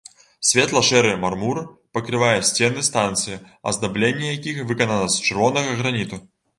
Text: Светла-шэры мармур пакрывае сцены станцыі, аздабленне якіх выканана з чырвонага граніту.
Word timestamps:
Светла-шэры 0.51 1.11
мармур 1.25 1.57
пакрывае 1.99 2.33
сцены 2.51 2.87
станцыі, 2.89 3.41
аздабленне 3.75 4.35
якіх 4.35 4.67
выканана 4.69 5.15
з 5.15 5.25
чырвонага 5.27 5.81
граніту. 5.83 6.27